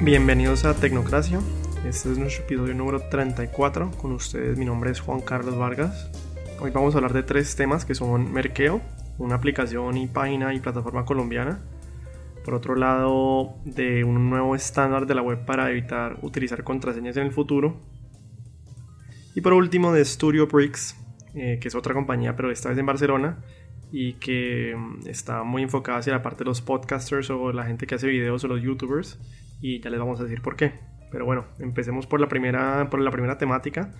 Bienvenidos 0.00 0.64
a 0.64 0.74
Tecnocracia. 0.74 1.40
Este 1.84 2.12
es 2.12 2.18
nuestro 2.18 2.44
episodio 2.44 2.72
número 2.72 3.00
34. 3.00 3.90
Con 3.90 4.12
ustedes 4.12 4.56
mi 4.56 4.64
nombre 4.64 4.92
es 4.92 5.00
Juan 5.00 5.20
Carlos 5.20 5.58
Vargas. 5.58 6.08
Hoy 6.60 6.70
vamos 6.70 6.94
a 6.94 6.98
hablar 6.98 7.12
de 7.12 7.24
tres 7.24 7.56
temas 7.56 7.84
que 7.84 7.96
son 7.96 8.32
Merkeo, 8.32 8.80
una 9.18 9.34
aplicación 9.34 9.96
y 9.96 10.06
página 10.06 10.54
y 10.54 10.60
plataforma 10.60 11.04
colombiana. 11.04 11.60
Por 12.44 12.54
otro 12.54 12.76
lado, 12.76 13.56
de 13.64 14.04
un 14.04 14.30
nuevo 14.30 14.54
estándar 14.54 15.04
de 15.04 15.16
la 15.16 15.22
web 15.22 15.44
para 15.44 15.68
evitar 15.68 16.16
utilizar 16.22 16.62
contraseñas 16.62 17.16
en 17.16 17.24
el 17.24 17.32
futuro. 17.32 17.80
Y 19.34 19.40
por 19.40 19.52
último, 19.52 19.92
de 19.92 20.04
Studio 20.04 20.46
Bricks, 20.46 20.96
eh, 21.34 21.58
que 21.60 21.66
es 21.66 21.74
otra 21.74 21.92
compañía, 21.92 22.36
pero 22.36 22.52
esta 22.52 22.68
vez 22.68 22.78
en 22.78 22.86
Barcelona, 22.86 23.42
y 23.90 24.12
que 24.14 24.76
mm, 24.76 25.08
está 25.08 25.42
muy 25.42 25.64
enfocada 25.64 25.98
hacia 25.98 26.12
la 26.12 26.22
parte 26.22 26.44
de 26.44 26.44
los 26.44 26.60
podcasters 26.60 27.30
o 27.30 27.52
la 27.52 27.64
gente 27.64 27.88
que 27.88 27.96
hace 27.96 28.06
videos 28.06 28.44
o 28.44 28.48
los 28.48 28.62
youtubers 28.62 29.18
y 29.60 29.80
ya 29.80 29.90
les 29.90 29.98
vamos 29.98 30.20
a 30.20 30.24
decir 30.24 30.42
por 30.42 30.56
qué. 30.56 30.74
Pero 31.10 31.24
bueno, 31.24 31.46
empecemos 31.58 32.06
por 32.06 32.20
la 32.20 32.28
primera, 32.28 32.88
por 32.90 33.00
la 33.00 33.10
primera 33.10 33.38
temática. 33.38 33.92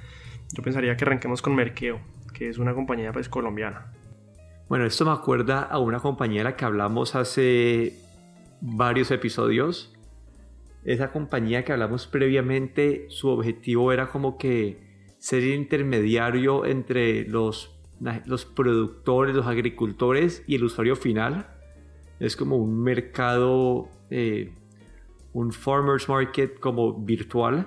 Yo 0.52 0.62
pensaría 0.62 0.96
que 0.96 1.04
arranquemos 1.04 1.42
con 1.42 1.54
Merkeo, 1.54 2.00
que 2.32 2.48
es 2.48 2.58
una 2.58 2.74
compañía 2.74 3.12
pues 3.12 3.28
colombiana. 3.28 3.92
Bueno, 4.68 4.84
esto 4.84 5.04
me 5.04 5.12
acuerda 5.12 5.62
a 5.62 5.78
una 5.78 6.00
compañía 6.00 6.40
de 6.40 6.44
la 6.44 6.56
que 6.56 6.64
hablamos 6.64 7.14
hace 7.14 7.94
varios 8.60 9.10
episodios. 9.10 9.94
Esa 10.84 11.10
compañía 11.10 11.64
que 11.64 11.72
hablamos 11.72 12.06
previamente, 12.06 13.06
su 13.09 13.28
objetivo 13.28 13.92
era 13.92 14.09
como 14.09 14.36
que 14.38 14.86
ser 15.18 15.42
intermediario 15.45 16.64
entre 16.66 17.26
los 17.26 17.78
los 18.26 18.45
productores, 18.45 19.34
los 19.34 19.46
agricultores 19.46 20.45
y 20.46 20.56
el 20.56 20.64
usuario 20.64 20.96
final. 20.96 21.46
Es 22.20 22.36
como 22.36 22.56
un 22.56 22.82
mercado, 22.82 23.88
eh, 24.10 24.52
un 25.32 25.52
farmers 25.52 26.09
market 26.09 26.59
como 26.59 26.95
virtual. 26.95 27.66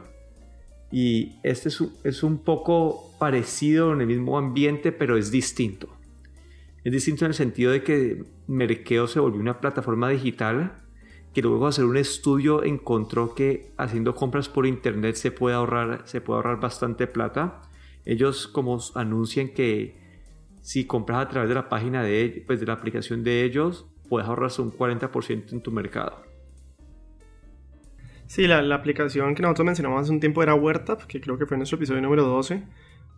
Y 0.92 1.40
este 1.44 1.70
es, 1.70 1.82
es 2.04 2.24
un 2.24 2.40
poco 2.40 3.14
parecido 3.18 3.94
en 3.94 4.02
el 4.02 4.08
mismo 4.08 4.38
ambiente, 4.38 4.92
pero 4.92 5.18
es 5.18 5.32
distinto. 5.32 5.90
Es 6.84 6.92
distinto 6.92 7.26
en 7.26 7.30
el 7.30 7.36
sentido 7.36 7.72
de 7.72 7.84
que 7.84 8.24
Merkeo 8.48 9.08
se 9.08 9.20
volvió 9.20 9.40
una 9.40 9.60
plataforma 9.60 10.10
digital 10.10 10.74
que 11.34 11.42
luego 11.42 11.66
de 11.66 11.70
hacer 11.70 11.86
un 11.86 11.98
estudio 11.98 12.64
encontró 12.64 13.34
que 13.34 13.72
haciendo 13.78 14.16
compras 14.16 14.50
por 14.50 14.66
internet 14.66 15.16
se 15.16 15.32
puede 15.32 15.56
ahorrar, 15.56 16.02
se 16.06 16.20
puede 16.20 16.38
ahorrar 16.38 16.60
bastante 16.60 17.08
plata. 17.08 17.62
Ellos 18.06 18.48
como 18.48 18.80
anuncian 18.96 19.50
que 19.50 19.96
si 20.62 20.86
compras 20.86 21.26
a 21.26 21.30
través 21.30 21.50
de 21.50 21.56
la 21.56 21.70
página 21.70 22.04
de 22.04 22.44
pues 22.46 22.60
de 22.60 22.66
la 22.66 22.74
aplicación 22.74 23.24
de 23.24 23.44
ellos, 23.46 23.86
puedes 24.10 24.28
ahorrarse 24.28 24.62
un 24.62 24.74
40% 24.74 25.54
en 25.54 25.62
tu 25.62 25.72
mercado. 25.72 26.31
Sí, 28.32 28.48
la, 28.48 28.62
la, 28.62 28.76
aplicación 28.76 29.36
que 29.36 29.42
nosotros 29.42 29.66
mencionamos 29.66 30.04
hace 30.04 30.12
un 30.14 30.22
tiempo 30.22 30.42
era 30.42 30.56
WordTap, 30.56 31.02
que 31.04 31.20
creo 31.20 31.38
que 31.38 31.46
fue 31.46 31.58
nuestro 31.58 31.76
episodio 31.76 32.02
número 32.02 32.24
12. 32.24 32.64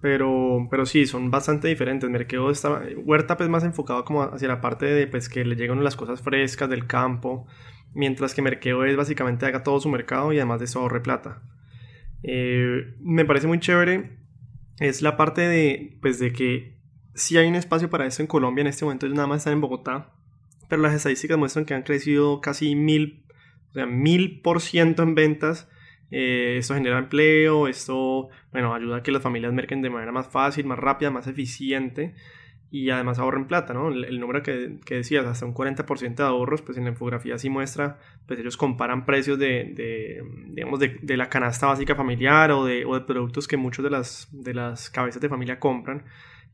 Pero, 0.02 0.68
pero 0.72 0.88
sí, 0.88 1.06
son 1.06 1.30
bastante 1.30 1.68
diferentes. 1.68 2.10
Merkeo 2.10 2.50
está, 2.50 2.82
WordTap 3.06 3.42
es 3.42 3.48
más 3.48 3.64
enfocado 3.64 4.06
como 4.06 4.24
hacia 4.24 4.48
la 4.48 4.60
parte 4.60 4.88
de 4.88 5.06
pues, 5.06 5.30
que 5.30 5.46
le 5.46 5.56
llegan 5.56 5.84
las 5.84 5.96
cosas 5.96 6.24
frescas 6.24 6.68
del 6.68 6.88
campo, 6.88 7.46
mientras 7.94 8.34
que 8.34 8.42
Merkeo 8.42 8.86
es 8.86 8.98
básicamente 8.98 9.46
haga 9.46 9.62
todo 9.62 9.80
su 9.80 9.88
mercado 9.88 10.34
y 10.34 10.38
además 10.38 10.58
de 10.58 10.66
eso 10.66 10.80
ahorre 10.80 11.02
plata. 11.02 11.44
Eh, 12.24 12.96
me 13.00 13.24
parece 13.24 13.46
muy 13.46 13.60
chévere 13.60 14.18
es 14.80 15.04
la 15.04 15.16
parte 15.16 15.42
de, 15.42 16.00
pues, 16.02 16.18
de 16.18 16.34
que 16.34 16.80
si 17.14 17.38
hay 17.38 17.48
un 17.48 17.54
espacio 17.54 17.88
para 17.92 18.08
eso 18.08 18.24
en 18.24 18.28
Colombia 18.28 18.62
en 18.64 18.68
este 18.68 18.84
momento, 18.84 19.06
ellos 19.06 19.16
nada 19.16 19.28
más 19.28 19.42
están 19.42 19.54
en 19.54 19.62
Bogotá, 19.62 20.12
pero 20.70 20.82
las 20.82 20.96
estadísticas 20.96 21.38
muestran 21.38 21.66
que 21.66 21.76
han 21.76 21.84
crecido 21.84 22.42
casi 22.42 22.74
mil, 22.74 23.28
o 23.74 23.76
sea, 23.76 23.88
mil 23.88 24.40
por 24.42 24.62
ciento 24.62 25.02
en 25.02 25.16
ventas. 25.16 25.68
Eh, 26.12 26.58
esto 26.60 26.76
genera 26.76 27.00
empleo, 27.00 27.68
esto, 27.68 28.30
bueno, 28.52 28.76
ayuda 28.76 28.98
a 28.98 29.04
que 29.04 29.12
las 29.12 29.24
familias 29.24 29.52
merquen 29.52 29.82
de 29.82 29.90
manera 29.90 30.12
más 30.12 30.28
fácil, 30.28 30.66
más 30.68 30.78
rápida, 30.78 31.10
más 31.10 31.26
eficiente 31.26 32.14
y 32.70 32.92
además 32.92 33.18
ahorren 33.18 33.48
plata, 33.48 33.74
¿no? 33.74 33.90
El, 33.90 34.20
número 34.20 34.44
que, 34.44 34.80
que, 34.86 34.96
decías, 34.96 35.26
hasta 35.26 35.46
un 35.46 35.56
40% 35.56 36.16
de 36.16 36.24
ahorros, 36.24 36.62
pues 36.62 36.78
en 36.78 36.84
la 36.84 36.92
infografía 36.92 37.38
sí 37.40 37.50
muestra, 37.50 38.00
pues 38.28 38.40
ellos 38.40 38.58
comparan 38.58 39.06
precios 39.06 39.40
de, 39.40 39.74
de 39.76 40.24
digamos, 40.50 40.80
de, 40.80 41.00
de, 41.02 41.18
la 41.18 41.30
canasta 41.30 41.68
básica 41.68 41.96
familiar 41.96 42.52
o 42.52 42.66
de, 42.66 42.86
o 42.86 42.96
de 42.96 43.02
productos 43.02 43.48
que 43.48 43.58
muchos 43.58 43.84
de 43.84 43.92
las, 43.92 44.28
de 44.32 44.54
las 44.54 44.90
cabezas 44.90 45.22
de 45.22 45.30
familia 45.30 45.60
compran 45.60 46.06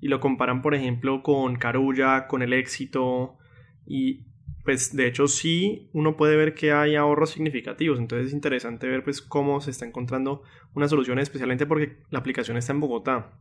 y 0.01 0.07
lo 0.07 0.19
comparan, 0.19 0.61
por 0.61 0.75
ejemplo, 0.75 1.21
con 1.21 1.55
Carulla, 1.55 2.27
con 2.27 2.41
el 2.41 2.53
éxito 2.53 3.37
y 3.85 4.25
pues 4.69 4.95
de 4.95 5.07
hecho 5.07 5.27
sí 5.27 5.89
uno 5.93 6.15
puede 6.15 6.35
ver 6.35 6.53
que 6.53 6.71
hay 6.71 6.95
ahorros 6.95 7.31
significativos, 7.31 7.97
entonces 7.97 8.27
es 8.27 8.33
interesante 8.35 8.87
ver 8.87 9.03
pues 9.03 9.19
cómo 9.19 9.61
se 9.61 9.71
está 9.71 9.87
encontrando 9.87 10.43
una 10.75 10.87
solución 10.87 11.17
especialmente 11.17 11.65
porque 11.65 11.97
la 12.11 12.19
aplicación 12.19 12.55
está 12.55 12.73
en 12.73 12.79
Bogotá. 12.79 13.31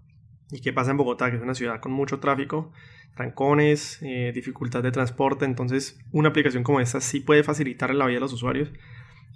¿Y 0.50 0.62
qué 0.62 0.72
pasa 0.72 0.90
en 0.90 0.96
Bogotá? 0.96 1.28
Que 1.28 1.36
es 1.36 1.42
una 1.42 1.52
ciudad 1.52 1.80
con 1.80 1.92
mucho 1.92 2.18
tráfico, 2.18 2.72
trancones, 3.14 3.98
eh, 4.00 4.32
dificultad 4.34 4.82
de 4.82 4.90
transporte, 4.90 5.44
entonces 5.44 6.00
una 6.12 6.30
aplicación 6.30 6.62
como 6.62 6.80
esta 6.80 6.98
sí 7.02 7.20
puede 7.20 7.42
facilitar 7.42 7.94
la 7.94 8.06
vida 8.06 8.14
de 8.16 8.20
los 8.20 8.32
usuarios. 8.32 8.72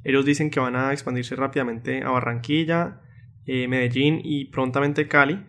Ellos 0.03 0.25
dicen 0.25 0.49
que 0.49 0.61
van 0.61 0.77
a 0.77 0.95
expandirse 0.95 1.37
rápidamente 1.37 2.03
a 2.05 2.09
Barranquilla, 2.09 3.03
eh, 3.45 3.69
Medellín 3.69 4.19
y 4.25 4.47
prontamente 4.47 5.09
Cali 5.09 5.45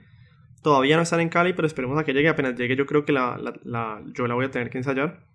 Todavía 0.62 0.96
no 0.96 1.04
están 1.04 1.20
en 1.20 1.28
Cali, 1.30 1.54
pero 1.54 1.68
esperemos 1.68 2.00
a 2.00 2.06
que 2.06 2.14
llegue. 2.14 2.30
Apenas 2.30 2.56
llegue, 2.56 2.78
yo 2.78 2.86
creo 2.86 3.04
que 3.04 3.12
la, 3.12 3.38
yo 4.14 4.28
la 4.28 4.34
voy 4.34 4.46
a 4.46 4.52
tener 4.52 4.70
que 4.70 4.78
ensayar. 4.78 5.26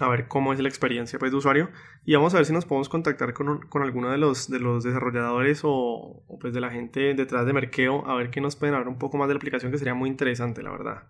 A 0.00 0.08
ver 0.08 0.26
cómo 0.26 0.52
es 0.52 0.58
la 0.58 0.68
experiencia 0.68 1.18
pues, 1.20 1.30
de 1.30 1.38
usuario. 1.38 1.70
Y 2.04 2.14
vamos 2.14 2.34
a 2.34 2.38
ver 2.38 2.46
si 2.46 2.52
nos 2.52 2.64
podemos 2.64 2.88
contactar 2.88 3.32
con, 3.32 3.60
con 3.68 3.82
alguno 3.82 4.10
de 4.10 4.18
los, 4.18 4.50
de 4.50 4.58
los 4.58 4.82
desarrolladores 4.82 5.60
o, 5.62 6.24
pues 6.40 6.52
de 6.52 6.60
la 6.60 6.70
gente 6.70 7.14
detrás 7.14 7.46
de 7.46 7.52
Merkeo. 7.52 8.08
A 8.08 8.16
ver 8.16 8.30
qué 8.30 8.40
nos 8.40 8.56
pueden 8.56 8.74
hablar 8.74 8.88
un 8.88 8.98
poco 8.98 9.18
más 9.18 9.28
de 9.28 9.34
la 9.34 9.38
aplicación, 9.38 9.70
que 9.70 9.78
sería 9.78 9.94
muy 9.94 10.10
interesante, 10.10 10.62
la 10.62 10.72
verdad. 10.72 11.04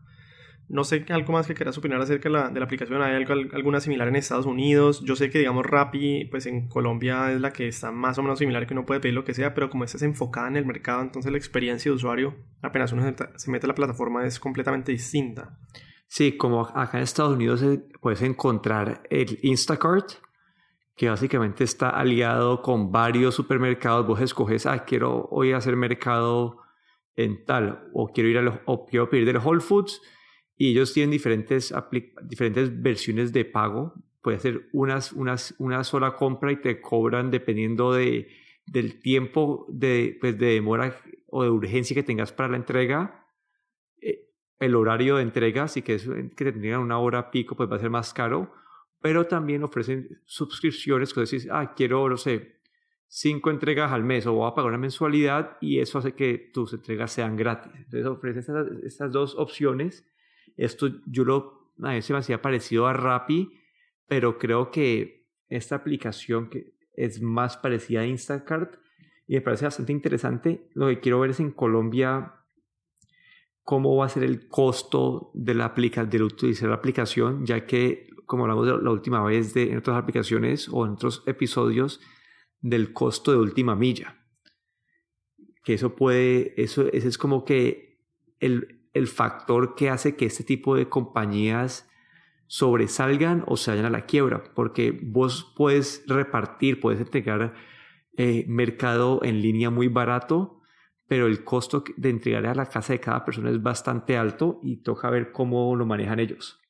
No 0.69 0.85
sé 0.85 1.05
algo 1.11 1.33
más 1.33 1.47
que 1.47 1.55
quieras 1.55 1.77
opinar 1.77 2.01
acerca 2.01 2.29
de 2.29 2.35
la, 2.35 2.49
de 2.51 2.61
la 2.61 2.67
aplicación. 2.67 3.01
¿Hay 3.01 3.15
algo, 3.15 3.35
alguna 3.53 3.81
similar 3.81 4.09
en 4.09 4.17
Estados 4.17 4.47
Unidos? 4.47 5.03
Yo 5.03 5.17
sé 5.17 5.31
que, 5.31 5.39
digamos, 5.39 5.65
Rappi, 5.65 6.27
pues 6.27 6.45
en 6.45 6.69
Colombia 6.69 7.33
es 7.33 7.41
la 7.41 7.53
que 7.53 7.69
está 7.69 7.91
más 7.91 8.19
o 8.19 8.23
menos 8.23 8.39
similar, 8.39 8.67
que 8.67 8.75
uno 8.75 8.85
puede 8.85 9.01
pedir 9.01 9.15
lo 9.15 9.25
que 9.25 9.33
sea, 9.33 9.55
pero 9.55 9.71
como 9.71 9.85
esta 9.85 9.97
es 9.97 10.03
enfocada 10.03 10.49
en 10.49 10.57
el 10.57 10.67
mercado, 10.67 11.01
entonces 11.01 11.33
la 11.33 11.39
experiencia 11.39 11.91
de 11.91 11.97
usuario, 11.97 12.35
apenas 12.61 12.93
uno 12.93 13.15
se 13.37 13.51
mete 13.51 13.67
a 13.67 13.69
la 13.69 13.75
plataforma, 13.75 14.27
es 14.27 14.39
completamente 14.39 14.93
distinta. 14.93 15.59
Sí, 16.17 16.37
como 16.37 16.61
acá 16.61 16.99
en 16.99 17.03
Estados 17.03 17.35
Unidos 17.35 17.61
eh, 17.65 17.83
puedes 18.01 18.23
encontrar 18.23 19.03
el 19.11 19.37
Instacart, 19.43 20.13
que 20.95 21.09
básicamente 21.09 21.65
está 21.65 21.91
aliado 21.91 22.63
con 22.63 22.93
varios 22.93 23.35
supermercados. 23.35 24.07
Vos 24.07 24.21
escoges, 24.21 24.65
ah, 24.67 24.85
quiero 24.85 25.27
hoy 25.33 25.51
hacer 25.51 25.75
mercado 25.75 26.59
en 27.17 27.45
tal, 27.45 27.89
o 27.93 28.13
quiero 28.13 28.31
ir 28.31 28.39
a 28.39 28.43
los, 28.43 28.55
o 28.65 28.87
quiero 28.87 29.11
pedir 29.11 29.27
de 29.27 29.33
los 29.33 29.45
Whole 29.45 29.61
Foods 29.61 30.01
y 30.57 30.71
ellos 30.71 30.93
tienen 30.93 31.11
diferentes, 31.11 31.75
diferentes 32.23 32.81
versiones 32.81 33.33
de 33.33 33.45
pago. 33.45 33.95
Puede 34.23 34.39
ser 34.39 34.69
unas, 34.73 35.11
unas, 35.15 35.57
una 35.59 35.83
sola 35.83 36.15
compra 36.15 36.53
y 36.53 36.61
te 36.61 36.81
cobran 36.81 37.33
dependiendo 37.33 37.93
de, 37.93 38.29
del 38.67 39.01
tiempo 39.01 39.67
de, 39.69 40.17
pues 40.21 40.39
de 40.39 40.47
demora 40.47 40.95
o 41.27 41.43
de 41.43 41.51
urgencia 41.51 41.93
que 41.93 42.05
tengas 42.05 42.31
para 42.31 42.51
la 42.51 42.57
entrega. 42.57 43.24
Eh, 44.59 44.67
el 44.67 44.75
horario 44.75 45.17
de 45.17 45.23
entrega, 45.23 45.69
si 45.69 45.83
que, 45.83 45.95
es, 45.95 46.09
que 46.37 46.45
te 46.45 46.53
tengan 46.53 46.81
una 46.81 46.99
hora 46.99 47.31
pico, 47.31 47.57
pues 47.57 47.71
va 47.71 47.77
a 47.77 47.81
ser 47.81 47.91
más 47.91 48.13
caro. 48.15 48.53
Pero 49.01 49.27
también 49.27 49.63
ofrecen 49.63 50.21
suscripciones 50.25 51.13
que 51.13 51.21
decís, 51.21 51.49
ah, 51.51 51.75
quiero, 51.77 52.09
no 52.09 52.17
sé, 52.17 52.61
cinco 53.07 53.51
entregas 53.51 53.93
al 53.93 54.03
mes 54.03 54.27
o 54.27 54.33
voy 54.33 54.51
a 54.51 54.55
pagar 54.55 54.71
una 54.71 54.79
mensualidad 54.79 55.59
y 55.61 55.79
eso 55.79 55.99
hace 55.99 56.15
que 56.15 56.51
tus 56.53 56.73
entregas 56.73 57.13
sean 57.13 57.37
gratis. 57.37 57.73
Entonces 57.77 58.07
ofrecen 58.07 58.41
estas, 58.41 58.67
estas 58.83 59.13
dos 59.13 59.35
opciones 59.37 60.07
esto 60.57 60.89
yo 61.07 61.25
lo, 61.25 61.73
a 61.83 61.93
mí 61.93 62.03
se 62.03 62.13
me 62.13 62.19
hacía 62.21 62.43
parecido 62.43 62.87
a 62.87 62.93
Rappi, 62.93 63.61
pero 64.07 64.39
creo 64.39 64.71
que 64.71 65.27
esta 65.49 65.77
aplicación 65.77 66.49
que 66.49 66.75
es 66.95 67.21
más 67.21 67.57
parecida 67.57 68.01
a 68.01 68.07
Instacart 68.07 68.77
y 69.27 69.35
me 69.35 69.41
parece 69.41 69.65
bastante 69.65 69.93
interesante. 69.93 70.69
Lo 70.75 70.89
que 70.89 71.01
quiero 71.01 71.21
ver 71.21 71.31
es 71.31 71.41
en 71.41 71.51
Colombia 71.51 72.35
cómo 73.65 73.97
va 73.97 74.07
a 74.07 74.11
ser 74.11 74.23
el 74.23 74.47
costo 74.49 75.31
de 75.35 75.55
la 75.55 75.65
aplica, 75.65 76.05
de 76.05 76.23
utilizar 76.23 76.69
la 76.69 76.77
aplicación, 76.77 77.45
ya 77.45 77.67
que 77.67 78.09
como 78.27 78.45
hablamos 78.45 78.83
la 78.83 78.91
última 78.91 79.23
vez 79.23 79.55
de, 79.55 79.73
en 79.73 79.79
otras 79.79 79.97
aplicaciones 79.97 80.69
o 80.71 80.87
en 80.87 80.93
otros 80.93 81.23
episodios 81.27 82.01
del 82.61 82.93
costo 82.93 83.33
de 83.33 83.39
última 83.39 83.75
milla. 83.75 84.23
Que 85.63 85.75
eso 85.75 85.97
puede, 85.97 86.55
eso, 86.63 86.87
ese 86.93 87.09
es 87.09 87.19
como 87.19 87.45
que 87.45 88.01
el, 88.39 88.87
el 88.93 89.09
factor 89.09 89.75
que 89.75 89.91
hace 89.91 90.17
que 90.17 90.27
este 90.27 90.45
tipo 90.45 90.77
de 90.77 90.89
compañías 90.89 91.89
sobresalgan 92.47 93.45
o 93.47 93.57
se 93.57 93.71
vayan 93.71 93.87
a 93.87 93.91
la 93.91 94.07
quiebra, 94.07 94.45
porque 94.55 94.99
vos 95.03 95.53
puedes 95.57 96.05
repartir, 96.07 96.81
puedes 96.81 97.01
entregar 97.01 97.55
eh, 98.17 98.45
mercado 98.47 99.21
en 99.23 99.43
línea 99.43 99.71
muy 99.71 99.89
barato, 99.89 100.61
pero 101.09 101.27
el 101.27 101.45
costo 101.45 101.85
de 101.97 102.11
entregar 102.11 102.47
a 102.47 102.55
la 102.55 102.67
casa 102.67 102.93
de 102.93 103.01
cada 103.01 103.25
persona 103.25 103.51
es 103.51 103.63
bastante 103.63 104.17
alto 104.17 104.61
y 104.63 104.77
toca 104.77 105.11
ver 105.11 105.33
cómo 105.33 105.77
lo 105.77 105.87
manejan 105.87 106.21
ellos. 106.21 106.61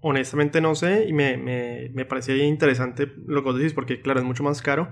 Honestamente 0.00 0.60
no 0.60 0.74
sé 0.74 1.06
y 1.08 1.12
me, 1.12 1.36
me, 1.36 1.90
me 1.92 2.04
parece 2.04 2.36
interesante 2.36 3.12
lo 3.26 3.42
que 3.42 3.50
vos 3.50 3.58
decís 3.58 3.74
porque 3.74 4.00
claro, 4.00 4.20
es 4.20 4.26
mucho 4.26 4.44
más 4.44 4.62
caro 4.62 4.88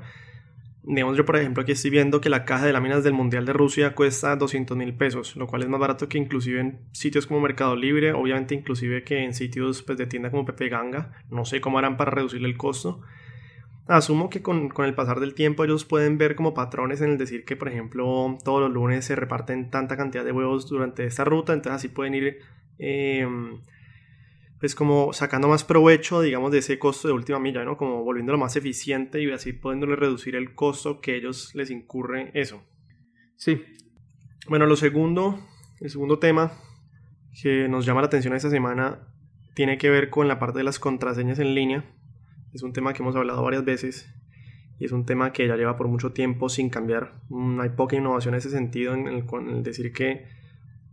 Digamos, 0.89 1.17
yo 1.17 1.25
por 1.25 1.37
ejemplo 1.37 1.65
aquí 1.65 1.73
estoy 1.73 1.91
viendo 1.91 2.21
que 2.21 2.29
la 2.29 2.45
caja 2.45 2.65
de 2.65 2.73
láminas 2.73 3.03
del 3.03 3.13
Mundial 3.13 3.45
de 3.45 3.53
Rusia 3.53 3.97
cuesta 3.97 4.37
200 4.37 4.77
mil 4.77 4.95
pesos, 4.95 5.35
lo 5.35 5.49
cual 5.49 5.65
es 5.65 5.69
más 5.69 5.81
barato 5.81 6.09
que 6.09 6.17
inclusive 6.17 6.61
en 6.61 6.79
sitios 6.93 7.27
como 7.27 7.41
Mercado 7.41 7.75
Libre, 7.75 8.13
obviamente 8.13 8.55
inclusive 8.55 9.03
que 9.03 9.25
en 9.25 9.35
sitios 9.35 9.83
pues, 9.83 9.99
de 9.99 10.07
tienda 10.07 10.31
como 10.31 10.45
Pepe 10.45 10.69
Ganga. 10.69 11.25
No 11.29 11.45
sé 11.45 11.61
cómo 11.61 11.79
harán 11.79 11.97
para 11.97 12.13
reducir 12.13 12.45
el 12.45 12.57
costo. 12.57 13.01
Asumo 13.87 14.31
que 14.31 14.43
con, 14.43 14.73
el 14.77 14.95
pasar 14.95 15.21
del 15.21 15.35
tiempo 15.35 15.65
ellos 15.65 15.85
pueden 15.85 16.19
ver 16.19 16.35
como 16.35 16.55
patrones 16.55 17.01
en 17.01 17.11
el 17.11 17.19
decir 17.19 17.45
que, 17.45 17.57
por 17.57 17.69
ejemplo, 17.69 18.37
todos 18.45 18.61
los 18.61 18.73
lunes 18.73 19.05
se 19.05 19.15
reparten 19.15 19.71
tanta 19.71 19.97
cantidad 19.97 20.25
de 20.25 20.33
huevos 20.33 20.69
durante 20.69 21.05
esta 21.07 21.25
ruta, 21.25 21.53
entonces 21.53 21.77
así 21.77 21.89
pueden 21.89 22.15
ir... 22.15 22.39
Em, 22.79 23.61
pues 24.59 24.75
como 24.75 25.13
sacando 25.13 25.49
más 25.49 25.65
provecho, 25.65 26.21
digamos, 26.23 26.51
de 26.51 26.59
ese 26.59 26.79
costo 26.79 27.09
de 27.09 27.15
última 27.15 27.39
milla, 27.39 27.65
¿no? 27.65 27.77
Como 27.77 28.03
volviéndolo 28.03 28.39
más 28.39 28.57
eficiente 28.57 29.23
y 29.23 29.31
así 29.31 29.53
pudiéndole 29.53 29.97
reducir 29.97 30.35
el 30.35 30.55
costo 30.55 31.01
que 31.01 31.17
ellos 31.17 31.55
les 31.55 31.71
incurre 31.71 32.31
eso. 32.35 32.63
Sí. 33.37 33.63
Bueno, 34.49 34.67
lo 34.67 34.77
segundo, 34.77 35.39
el 35.81 35.91
segundo 35.91 36.19
tema 36.19 36.53
que 37.43 37.69
nos 37.69 37.85
llama 37.85 38.01
la 38.01 38.07
atención 38.07 38.35
esta 38.35 38.49
semana 38.49 39.13
tiene 39.55 39.77
que 39.77 39.91
ver 39.91 40.09
con 40.09 40.27
la 40.27 40.39
parte 40.39 40.59
de 40.59 40.65
las 40.65 40.79
contraseñas 40.79 41.39
en 41.39 41.55
línea. 41.55 41.85
Es 42.57 42.63
un 42.63 42.73
tema 42.73 42.95
que 42.95 43.03
hemos 43.03 43.15
hablado 43.15 43.43
varias 43.43 43.67
veces 43.67 44.11
y 44.79 44.87
es 44.87 44.93
un 44.93 45.05
tema 45.05 45.31
que 45.31 45.47
ya 45.47 45.57
lleva 45.57 45.77
por 45.77 45.89
mucho 45.89 46.13
tiempo 46.13 46.49
sin 46.49 46.71
cambiar. 46.71 47.13
Mm, 47.29 47.61
hay 47.61 47.69
poca 47.69 47.97
innovación 47.97 48.33
en 48.33 48.39
ese 48.39 48.49
sentido, 48.49 48.95
en 48.95 49.09
el, 49.09 49.63
decir 49.63 49.93
que 49.93 50.27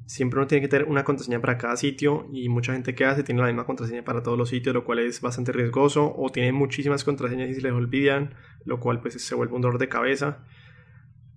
siempre 0.05 0.39
uno 0.39 0.47
tiene 0.47 0.61
que 0.61 0.67
tener 0.67 0.89
una 0.89 1.05
contraseña 1.05 1.39
para 1.39 1.57
cada 1.57 1.77
sitio 1.77 2.27
y 2.33 2.49
mucha 2.49 2.73
gente 2.73 2.93
que 2.95 3.05
hace 3.05 3.23
tiene 3.23 3.39
la 3.39 3.47
misma 3.47 3.65
contraseña 3.65 4.03
para 4.03 4.21
todos 4.23 4.37
los 4.37 4.49
sitios, 4.49 4.75
lo 4.75 4.83
cual 4.83 4.99
es 4.99 5.21
bastante 5.21 5.53
riesgoso, 5.53 6.13
o 6.17 6.29
tiene 6.33 6.51
muchísimas 6.51 7.05
contraseñas 7.05 7.49
y 7.49 7.53
se 7.53 7.61
les 7.61 7.71
olvidan, 7.71 8.35
lo 8.65 8.81
cual 8.81 8.99
pues 8.99 9.13
se 9.13 9.33
vuelve 9.33 9.55
un 9.55 9.61
dolor 9.61 9.79
de 9.79 9.87
cabeza. 9.87 10.43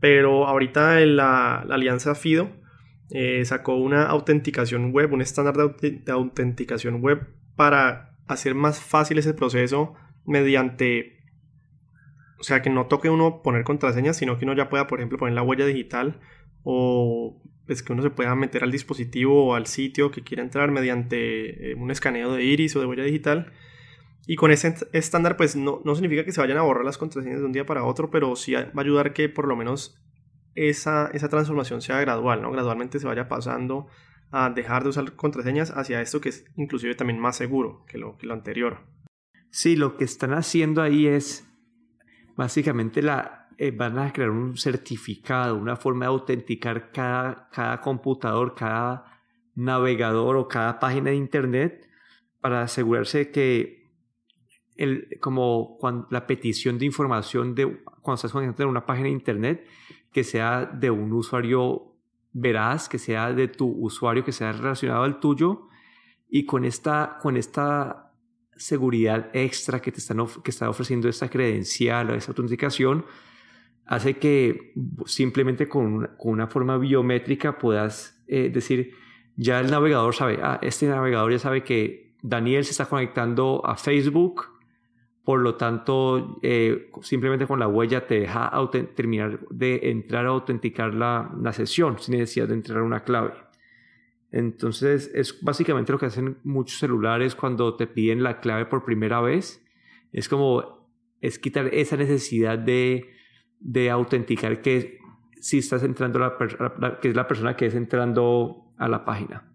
Pero 0.00 0.49
ahorita 0.49 0.99
la, 1.06 1.64
la 1.69 1.75
alianza 1.76 2.17
FIDO 2.17 2.50
eh, 3.11 3.44
sacó 3.44 3.76
una 3.76 4.06
autenticación 4.06 4.90
web, 4.90 5.12
un 5.12 5.20
estándar 5.20 5.56
de, 5.56 5.90
de 6.05 6.11
autenticación 6.11 7.00
web 7.00 7.28
para 7.55 8.19
hacer 8.26 8.56
más 8.56 8.81
fácil 8.81 9.19
ese 9.19 9.32
proceso 9.32 9.94
mediante 10.26 11.17
o 12.38 12.43
sea, 12.43 12.62
que 12.62 12.70
no 12.70 12.87
toque 12.87 13.08
uno 13.08 13.43
poner 13.43 13.64
contraseñas, 13.64 14.17
sino 14.17 14.38
que 14.38 14.44
uno 14.44 14.55
ya 14.55 14.69
pueda, 14.69 14.87
por 14.87 14.99
ejemplo, 14.99 15.19
poner 15.19 15.34
la 15.34 15.43
huella 15.43 15.67
digital 15.67 16.20
o 16.62 17.43
pues 17.67 17.82
que 17.82 17.93
uno 17.93 18.02
se 18.02 18.11
pueda 18.11 18.34
meter 18.37 18.62
al 18.62 18.70
dispositivo 18.70 19.46
o 19.46 19.55
al 19.55 19.67
sitio 19.67 20.11
que 20.11 20.23
quiera 20.23 20.43
entrar 20.43 20.70
mediante 20.70 21.73
eh, 21.73 21.75
un 21.75 21.90
escaneo 21.90 22.32
de 22.32 22.44
iris 22.44 22.76
o 22.76 22.81
de 22.81 22.87
huella 22.87 23.05
digital. 23.05 23.52
Y 24.26 24.37
con 24.37 24.50
ese 24.50 24.75
estándar, 24.93 25.37
pues 25.37 25.56
no, 25.56 25.81
no, 25.84 25.94
significa 25.94 26.25
que 26.25 26.32
se 26.32 26.40
vayan 26.40 26.58
a 26.58 26.62
borrar 26.62 26.84
las 26.84 26.99
contraseñas 26.99 27.40
de 27.40 27.46
un 27.46 27.52
día 27.52 27.64
para 27.64 27.84
otro, 27.84 28.11
pero 28.11 28.37
sí 28.37 28.55
va 28.55 28.70
a 28.75 28.81
ayudar 28.81 29.12
que 29.12 29.28
por 29.28 29.46
lo 29.49 29.56
menos 29.56 30.00
esa, 30.55 31.11
esa 31.12 31.28
transformación 31.28 31.81
sea 31.81 32.00
gradual, 32.00 32.43
¿no? 32.43 32.50
Gradualmente 32.50 32.99
se 32.99 33.06
vaya 33.06 33.28
pasando 33.28 33.87
a 34.31 34.50
dejar 34.50 34.82
de 34.82 34.90
usar 34.90 35.12
contraseñas 35.14 35.70
hacia 35.70 36.00
esto 36.00 36.20
que 36.20 36.31
es 36.31 36.44
inclusive 36.56 36.96
también 36.96 37.20
más 37.20 37.37
seguro 37.37 37.84
que 37.88 37.99
lo, 37.99 38.17
que 38.19 38.26
lo 38.26 38.34
anterior. 38.34 38.81
Sí, 39.56 39.74
lo 39.74 39.96
que 39.96 40.04
están 40.04 40.34
haciendo 40.34 40.82
ahí 40.82 41.06
es 41.06 41.50
básicamente 42.36 43.00
la, 43.00 43.48
eh, 43.56 43.70
van 43.70 43.98
a 43.98 44.12
crear 44.12 44.28
un 44.28 44.58
certificado, 44.58 45.56
una 45.56 45.76
forma 45.76 46.04
de 46.04 46.08
autenticar 46.10 46.92
cada, 46.92 47.48
cada 47.50 47.80
computador, 47.80 48.54
cada 48.54 49.22
navegador 49.54 50.36
o 50.36 50.46
cada 50.46 50.78
página 50.78 51.08
de 51.08 51.16
Internet 51.16 51.88
para 52.42 52.60
asegurarse 52.60 53.30
que 53.30 53.88
el, 54.76 55.08
como 55.22 55.78
cuando, 55.78 56.06
la 56.10 56.26
petición 56.26 56.76
de 56.76 56.84
información 56.84 57.54
de 57.54 57.80
cuando 58.02 58.16
estás 58.16 58.32
conectado 58.32 58.64
en 58.64 58.68
una 58.68 58.84
página 58.84 59.06
de 59.06 59.12
Internet 59.12 59.66
que 60.12 60.22
sea 60.22 60.66
de 60.66 60.90
un 60.90 61.10
usuario 61.14 61.96
veraz, 62.34 62.90
que 62.90 62.98
sea 62.98 63.32
de 63.32 63.48
tu 63.48 63.68
usuario, 63.70 64.22
que 64.22 64.32
sea 64.32 64.52
relacionado 64.52 65.04
al 65.04 65.18
tuyo 65.18 65.68
y 66.28 66.44
con 66.44 66.66
esta, 66.66 67.16
con 67.22 67.38
esta 67.38 68.05
seguridad 68.56 69.30
extra 69.32 69.80
que 69.80 69.92
te 69.92 69.98
están 69.98 70.24
que 70.42 70.50
está 70.50 70.68
ofreciendo 70.68 71.08
esta 71.08 71.28
credencial 71.28 72.10
o 72.10 72.14
esta 72.14 72.32
autenticación, 72.32 73.04
hace 73.86 74.18
que 74.18 74.72
simplemente 75.06 75.68
con 75.68 76.10
una, 76.18 76.46
forma 76.46 76.76
biométrica 76.78 77.58
puedas 77.58 78.22
eh, 78.26 78.50
decir, 78.52 78.92
ya 79.36 79.60
el 79.60 79.70
navegador 79.70 80.14
sabe, 80.14 80.38
ah, 80.42 80.58
este 80.62 80.86
navegador 80.86 81.32
ya 81.32 81.38
sabe 81.38 81.62
que 81.62 82.14
Daniel 82.22 82.64
se 82.64 82.72
está 82.72 82.86
conectando 82.86 83.62
a 83.64 83.76
Facebook, 83.76 84.46
por 85.22 85.40
lo 85.40 85.56
tanto, 85.56 86.38
eh, 86.42 86.90
simplemente 87.02 87.46
con 87.46 87.58
la 87.58 87.68
huella 87.68 88.06
te 88.06 88.20
deja 88.20 88.52
terminar 88.94 89.40
de 89.50 89.90
entrar 89.90 90.26
a 90.26 90.30
autenticar 90.30 90.94
la, 90.94 91.32
la 91.40 91.52
sesión 91.52 91.98
sin 91.98 92.14
necesidad 92.18 92.48
de 92.48 92.54
entrar 92.54 92.82
una 92.82 93.02
clave. 93.02 93.32
Entonces, 94.31 95.11
es 95.14 95.43
básicamente 95.43 95.93
lo 95.93 95.99
que 95.99 96.06
hacen 96.06 96.38
muchos 96.44 96.78
celulares 96.78 97.34
cuando 97.34 97.76
te 97.76 97.87
piden 97.87 98.23
la 98.23 98.40
clave 98.40 98.67
por 98.67 98.84
primera 98.84 99.20
vez. 99.20 99.64
Es 100.12 100.28
como, 100.28 100.90
es 101.20 101.38
quitar 101.38 101.67
esa 101.73 101.96
necesidad 101.96 102.58
de 102.58 103.17
de 103.61 103.90
autenticar 103.90 104.61
que 104.61 104.99
si 105.40 105.58
estás 105.58 105.82
entrando, 105.82 106.19
la, 106.19 106.37
que 107.00 107.08
es 107.08 107.17
la 107.17 107.28
persona 107.28 107.56
que 107.56 107.67
es 107.67 107.75
entrando 107.75 108.73
a 108.78 108.88
la 108.88 109.05
página. 109.05 109.52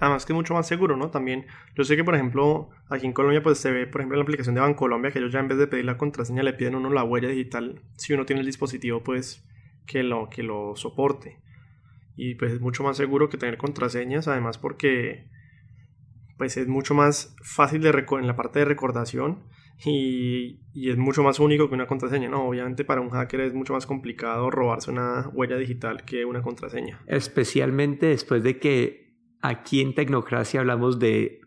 Además 0.00 0.26
que 0.26 0.32
es 0.32 0.34
mucho 0.34 0.54
más 0.54 0.66
seguro, 0.66 0.96
¿no? 0.96 1.10
También, 1.10 1.46
yo 1.76 1.84
sé 1.84 1.96
que 1.96 2.04
por 2.04 2.14
ejemplo, 2.14 2.70
aquí 2.90 3.06
en 3.06 3.12
Colombia 3.12 3.42
pues 3.42 3.58
se 3.58 3.70
ve, 3.70 3.86
por 3.86 4.00
ejemplo, 4.00 4.16
en 4.16 4.20
la 4.20 4.24
aplicación 4.24 4.54
de 4.54 4.60
Bancolombia 4.60 5.10
que 5.10 5.18
ellos 5.18 5.32
ya 5.32 5.40
en 5.40 5.48
vez 5.48 5.58
de 5.58 5.66
pedir 5.66 5.84
la 5.84 5.96
contraseña 5.96 6.42
le 6.42 6.52
piden 6.52 6.74
uno 6.74 6.90
la 6.90 7.04
huella 7.04 7.28
digital 7.28 7.80
si 7.96 8.12
uno 8.12 8.26
tiene 8.26 8.40
el 8.40 8.46
dispositivo 8.46 9.02
pues 9.02 9.46
que 9.86 10.02
lo, 10.02 10.28
que 10.28 10.42
lo 10.42 10.74
soporte. 10.76 11.40
Y 12.16 12.36
pues 12.36 12.52
es 12.52 12.60
mucho 12.60 12.84
más 12.84 12.96
seguro 12.96 13.28
que 13.28 13.38
tener 13.38 13.56
contraseñas, 13.58 14.28
además 14.28 14.58
porque 14.58 15.28
pues 16.36 16.56
es 16.56 16.68
mucho 16.68 16.94
más 16.94 17.36
fácil 17.42 17.82
de 17.82 17.90
en 17.90 18.26
la 18.26 18.36
parte 18.36 18.60
de 18.60 18.64
recordación 18.64 19.44
y, 19.84 20.60
es 20.74 20.96
mucho 20.96 21.22
más 21.22 21.40
único 21.40 21.68
que 21.68 21.74
una 21.74 21.86
contraseña, 21.86 22.28
¿no? 22.28 22.48
Obviamente 22.48 22.84
para 22.84 23.00
un 23.00 23.10
hacker 23.10 23.40
es 23.40 23.54
mucho 23.54 23.72
más 23.72 23.86
complicado 23.86 24.50
robarse 24.50 24.90
una 24.90 25.28
huella 25.32 25.56
digital 25.56 26.04
que 26.04 26.24
una 26.24 26.42
contraseña. 26.42 27.00
Especialmente 27.06 28.06
después 28.06 28.42
de 28.42 28.58
que 28.58 29.14
aquí 29.40 29.80
en 29.80 29.94
Tecnocracia 29.94 30.60
hablamos 30.60 30.98
de 30.98 31.40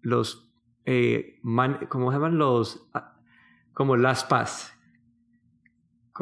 los, 0.00 0.52
eh, 0.84 1.40
¿cómo 1.88 2.10
se 2.10 2.16
llaman? 2.16 2.38
Los, 2.38 2.88
ah, 2.94 3.20
como 3.72 3.96
las 3.96 4.24
PAS, 4.24 4.71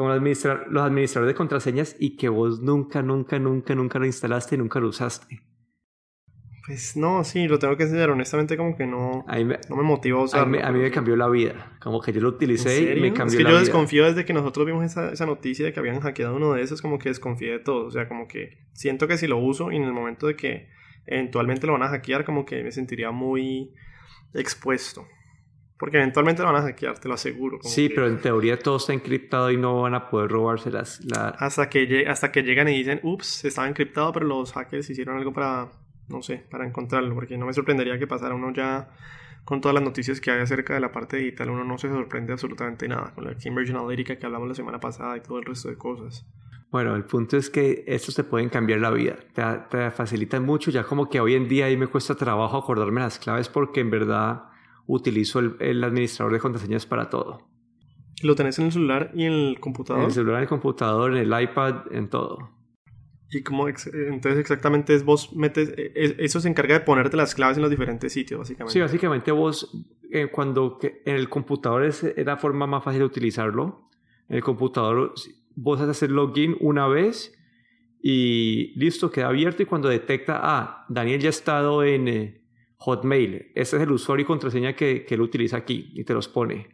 como 0.01 0.13
los, 0.13 0.45
los 0.69 0.83
administradores 0.83 1.33
de 1.33 1.37
contraseñas 1.37 1.95
y 1.99 2.17
que 2.17 2.29
vos 2.29 2.59
nunca, 2.59 3.01
nunca, 3.01 3.37
nunca, 3.37 3.75
nunca 3.75 3.99
lo 3.99 4.05
instalaste 4.05 4.55
y 4.55 4.57
nunca 4.57 4.79
lo 4.79 4.87
usaste. 4.87 5.41
Pues 6.65 6.95
no, 6.95 7.23
sí, 7.23 7.47
lo 7.47 7.59
tengo 7.59 7.75
que 7.75 7.85
decir, 7.85 8.09
honestamente 8.09 8.55
como 8.55 8.75
que 8.75 8.85
no, 8.85 9.25
me, 9.27 9.59
no 9.69 9.75
me 9.75 9.83
motiva 9.83 10.19
a 10.19 10.23
usarlo. 10.23 10.63
A 10.63 10.71
mí, 10.71 10.79
me 10.79 10.91
cambió 10.91 11.15
la 11.15 11.27
vida, 11.27 11.77
como 11.81 12.01
que 12.01 12.13
yo 12.13 12.21
lo 12.21 12.29
utilicé 12.29 12.95
y 12.95 13.01
me 13.01 13.13
cambió 13.13 13.39
es 13.39 13.45
que 13.45 13.51
yo 13.51 13.59
desconfío 13.59 14.05
desde 14.05 14.25
que 14.25 14.33
nosotros 14.33 14.65
vimos 14.65 14.85
esa, 14.85 15.11
esa, 15.11 15.25
noticia 15.25 15.65
de 15.65 15.73
que 15.73 15.79
habían 15.79 15.99
hackeado 15.99 16.35
uno 16.35 16.53
de 16.53 16.61
esos, 16.61 16.81
como 16.81 16.99
que 16.99 17.09
desconfío 17.09 17.51
de 17.51 17.59
todo, 17.59 17.87
o 17.87 17.91
sea, 17.91 18.07
como 18.07 18.27
que 18.27 18.59
siento 18.73 19.07
que 19.07 19.17
si 19.17 19.27
lo 19.27 19.37
uso 19.37 19.71
y 19.71 19.77
en 19.77 19.83
el 19.83 19.93
momento 19.93 20.27
de 20.27 20.35
que 20.35 20.69
eventualmente 21.05 21.67
lo 21.67 21.73
van 21.73 21.83
a 21.83 21.89
hackear, 21.89 22.25
como 22.25 22.45
que 22.45 22.63
me 22.63 22.71
sentiría 22.71 23.11
muy 23.11 23.73
expuesto. 24.33 25.05
Porque 25.81 25.97
eventualmente 25.97 26.43
lo 26.43 26.53
van 26.53 26.61
a 26.61 26.65
hackear, 26.65 26.99
te 26.99 27.09
lo 27.09 27.15
aseguro. 27.15 27.57
sí, 27.63 27.89
pero 27.89 28.07
en 28.07 28.21
teoría 28.21 28.57
todo 28.57 28.77
está 28.77 28.93
encriptado 28.93 29.51
y 29.51 29.57
no 29.57 29.81
van 29.81 29.95
a 29.95 30.09
poder 30.09 30.31
robárselas. 30.31 31.03
La... 31.03 31.29
Hasta, 31.29 31.69
que, 31.69 32.05
hasta 32.07 32.31
que 32.31 32.43
llegan 32.43 32.69
y 32.69 32.77
dicen, 32.77 32.99
ups, 33.01 33.45
estaba 33.45 33.67
encriptado, 33.67 34.13
pero 34.13 34.27
los 34.27 34.53
hackers 34.53 34.89
hicieron 34.89 35.17
algo 35.17 35.33
para 35.33 35.71
no 36.11 36.21
sé, 36.21 36.43
para 36.49 36.67
encontrarlo, 36.67 37.15
porque 37.15 37.37
no 37.37 37.45
me 37.45 37.53
sorprendería 37.53 37.97
que 37.97 38.05
pasara 38.05 38.35
uno 38.35 38.53
ya 38.53 38.89
con 39.43 39.59
todas 39.59 39.73
las 39.73 39.83
noticias 39.83 40.21
que 40.21 40.29
hay 40.29 40.41
acerca 40.41 40.75
de 40.75 40.79
la 40.79 40.91
parte 40.91 41.17
digital, 41.17 41.49
uno 41.49 41.63
no 41.63 41.77
se 41.77 41.89
sorprende 41.89 42.33
absolutamente 42.33 42.87
nada, 42.87 43.11
con 43.15 43.25
la 43.25 43.35
Cambridge 43.35 43.71
Analytica 43.71 44.17
que 44.17 44.25
hablamos 44.25 44.49
la 44.49 44.55
semana 44.55 44.79
pasada 44.79 45.17
y 45.17 45.21
todo 45.21 45.39
el 45.39 45.45
resto 45.45 45.69
de 45.69 45.77
cosas. 45.77 46.27
Bueno, 46.71 46.95
el 46.95 47.03
punto 47.03 47.37
es 47.37 47.49
que 47.49 47.83
estos 47.87 48.15
te 48.15 48.23
pueden 48.23 48.49
cambiar 48.49 48.79
la 48.79 48.91
vida, 48.91 49.15
te, 49.33 49.43
te 49.69 49.91
facilitan 49.91 50.45
mucho, 50.45 50.69
ya 50.69 50.83
como 50.83 51.09
que 51.09 51.19
hoy 51.19 51.33
en 51.33 51.47
día 51.47 51.65
ahí 51.65 51.75
me 51.75 51.87
cuesta 51.87 52.15
trabajo 52.15 52.57
acordarme 52.57 53.01
las 53.01 53.17
claves 53.17 53.49
porque 53.49 53.81
en 53.81 53.89
verdad 53.89 54.50
utilizo 54.93 55.39
el, 55.39 55.55
el 55.59 55.83
administrador 55.83 56.33
de 56.33 56.39
contraseñas 56.39 56.85
para 56.85 57.09
todo. 57.09 57.47
¿Lo 58.23 58.35
tenés 58.35 58.59
en 58.59 58.65
el 58.65 58.71
celular 58.71 59.11
y 59.13 59.25
en 59.25 59.33
el 59.33 59.59
computador? 59.59 60.01
En 60.01 60.07
el 60.07 60.13
celular, 60.13 60.37
en 60.37 60.43
el 60.43 60.49
computador, 60.49 61.15
en 61.15 61.17
el 61.17 61.41
iPad, 61.41 61.91
en 61.91 62.09
todo. 62.09 62.49
Y 63.31 63.43
como 63.43 63.67
entonces 63.69 64.37
exactamente 64.37 64.93
es 64.93 65.05
vos 65.05 65.33
metes, 65.33 65.69
e, 65.77 65.93
e, 65.95 66.15
eso 66.19 66.41
se 66.41 66.49
encarga 66.49 66.77
de 66.77 66.81
ponerte 66.81 67.15
las 67.15 67.33
claves 67.33 67.57
en 67.57 67.61
los 67.61 67.71
diferentes 67.71 68.11
sitios, 68.11 68.39
básicamente. 68.39 68.73
Sí, 68.73 68.81
básicamente 68.81 69.31
vos, 69.31 69.71
eh, 70.11 70.27
cuando 70.27 70.77
en 70.81 71.15
el 71.15 71.29
computador 71.29 71.85
es, 71.85 72.05
la 72.17 72.35
forma 72.37 72.67
más 72.67 72.83
fácil 72.83 72.99
de 72.99 73.05
utilizarlo. 73.05 73.89
En 74.27 74.35
el 74.35 74.43
computador 74.43 75.13
vos 75.55 75.79
haces 75.79 75.91
hacer 75.91 76.11
login 76.11 76.57
una 76.59 76.87
vez 76.87 77.33
y 78.01 78.73
listo, 78.77 79.11
queda 79.11 79.27
abierto 79.27 79.63
y 79.63 79.65
cuando 79.65 79.87
detecta, 79.87 80.39
ah, 80.41 80.85
Daniel 80.89 81.21
ya 81.21 81.29
ha 81.29 81.29
estado 81.29 81.83
en 81.83 82.07
eh, 82.07 82.40
Hotmail, 82.83 83.51
este 83.53 83.77
es 83.77 83.83
el 83.83 83.91
usuario 83.91 84.23
y 84.23 84.25
contraseña 84.25 84.75
que, 84.75 85.05
que 85.05 85.13
él 85.13 85.21
utiliza 85.21 85.55
aquí 85.55 85.91
y 85.93 86.03
te 86.03 86.15
los 86.15 86.27
pone. 86.27 86.67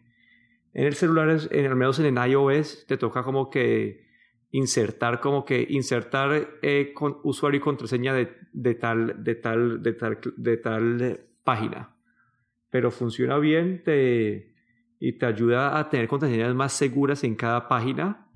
En 0.73 0.85
el 0.85 0.95
celular, 0.95 1.37
en, 1.51 1.65
al 1.65 1.75
menos 1.75 1.99
en 1.99 2.17
el 2.17 2.31
iOS, 2.31 2.85
te 2.87 2.95
toca 2.95 3.23
como 3.23 3.49
que 3.49 4.07
insertar, 4.51 5.19
como 5.19 5.43
que 5.43 5.67
insertar 5.69 6.59
eh, 6.61 6.93
con 6.93 7.17
usuario 7.23 7.57
y 7.57 7.61
contraseña 7.61 8.13
de, 8.13 8.29
de, 8.53 8.75
tal, 8.75 9.21
de, 9.21 9.35
tal, 9.35 9.83
de, 9.83 9.93
tal, 9.93 10.17
de 10.37 10.57
tal 10.57 11.19
página. 11.43 11.97
Pero 12.69 12.89
funciona 12.89 13.37
bien 13.37 13.83
te, 13.83 14.55
y 15.01 15.11
te 15.11 15.25
ayuda 15.25 15.77
a 15.77 15.89
tener 15.89 16.07
contraseñas 16.07 16.55
más 16.55 16.71
seguras 16.71 17.25
en 17.25 17.35
cada 17.35 17.67
página. 17.67 18.29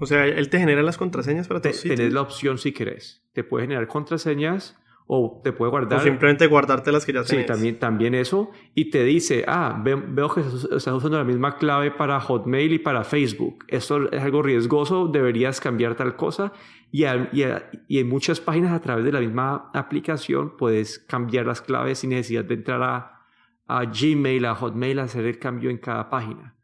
O 0.00 0.06
sea, 0.06 0.26
él 0.26 0.50
te 0.50 0.58
genera 0.58 0.82
las 0.82 0.98
contraseñas 0.98 1.46
para 1.46 1.60
te. 1.60 1.70
Tenés 1.70 2.12
la 2.12 2.22
opción 2.22 2.58
si 2.58 2.72
querés. 2.72 3.24
Te 3.34 3.44
puede 3.44 3.66
generar 3.66 3.86
contraseñas 3.86 4.76
o 5.06 5.40
te 5.44 5.52
puede 5.52 5.70
guardar. 5.70 6.00
O 6.00 6.02
simplemente 6.02 6.46
guardarte 6.46 6.90
las 6.90 7.04
que 7.04 7.12
ya 7.12 7.22
tenés. 7.22 7.42
Sí, 7.42 7.46
también, 7.46 7.78
también 7.78 8.14
eso. 8.14 8.50
Y 8.74 8.90
te 8.90 9.04
dice, 9.04 9.44
ah, 9.46 9.82
veo 9.82 10.32
que 10.32 10.40
estás 10.40 10.94
usando 10.94 11.18
la 11.18 11.24
misma 11.24 11.56
clave 11.56 11.90
para 11.90 12.20
Hotmail 12.20 12.72
y 12.72 12.78
para 12.78 13.04
Facebook. 13.04 13.64
Esto 13.68 14.10
es 14.10 14.22
algo 14.22 14.42
riesgoso, 14.42 15.08
deberías 15.08 15.60
cambiar 15.60 15.94
tal 15.94 16.16
cosa. 16.16 16.52
Y, 16.90 17.04
y, 17.32 17.98
en 17.98 18.08
muchas 18.08 18.40
páginas 18.40 18.72
a 18.72 18.80
través 18.80 19.04
de 19.04 19.12
la 19.12 19.20
misma 19.20 19.68
aplicación 19.74 20.56
puedes 20.56 21.00
cambiar 21.00 21.44
las 21.44 21.60
claves 21.60 21.98
sin 21.98 22.10
necesidad 22.10 22.44
de 22.44 22.54
entrar 22.54 22.82
a, 22.82 23.26
a 23.66 23.84
Gmail, 23.84 24.44
a 24.44 24.54
Hotmail, 24.54 25.00
a 25.00 25.02
hacer 25.02 25.26
el 25.26 25.38
cambio 25.38 25.70
en 25.70 25.78
cada 25.78 26.08
página. 26.08 26.56